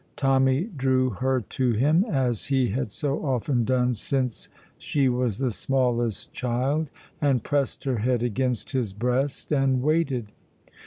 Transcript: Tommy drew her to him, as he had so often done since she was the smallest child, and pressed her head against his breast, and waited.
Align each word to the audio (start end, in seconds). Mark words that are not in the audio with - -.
Tommy 0.15 0.63
drew 0.63 1.11
her 1.11 1.41
to 1.41 1.73
him, 1.73 2.03
as 2.05 2.45
he 2.45 2.69
had 2.69 2.91
so 2.91 3.23
often 3.23 3.63
done 3.63 3.93
since 3.93 4.49
she 4.79 5.07
was 5.07 5.37
the 5.37 5.51
smallest 5.51 6.33
child, 6.33 6.89
and 7.21 7.43
pressed 7.43 7.83
her 7.83 7.99
head 7.99 8.23
against 8.23 8.71
his 8.71 8.93
breast, 8.93 9.51
and 9.53 9.83
waited. 9.83 10.31